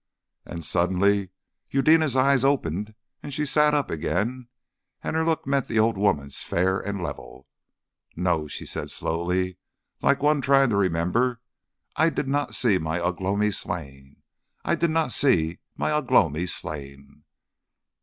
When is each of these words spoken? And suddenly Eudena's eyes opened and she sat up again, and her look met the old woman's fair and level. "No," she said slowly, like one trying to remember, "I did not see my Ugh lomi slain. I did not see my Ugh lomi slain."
And 0.47 0.65
suddenly 0.65 1.29
Eudena's 1.69 2.15
eyes 2.15 2.43
opened 2.43 2.95
and 3.21 3.31
she 3.31 3.45
sat 3.45 3.75
up 3.75 3.91
again, 3.91 4.47
and 5.03 5.15
her 5.15 5.23
look 5.23 5.45
met 5.45 5.67
the 5.67 5.77
old 5.77 5.95
woman's 5.95 6.41
fair 6.41 6.79
and 6.79 7.03
level. 7.03 7.45
"No," 8.15 8.47
she 8.47 8.65
said 8.65 8.89
slowly, 8.89 9.59
like 10.01 10.23
one 10.23 10.41
trying 10.41 10.71
to 10.71 10.75
remember, 10.75 11.39
"I 11.95 12.09
did 12.09 12.27
not 12.27 12.55
see 12.55 12.79
my 12.79 12.99
Ugh 12.99 13.21
lomi 13.21 13.51
slain. 13.51 14.23
I 14.65 14.73
did 14.73 14.89
not 14.89 15.11
see 15.11 15.59
my 15.77 15.91
Ugh 15.91 16.09
lomi 16.09 16.47
slain." 16.47 17.21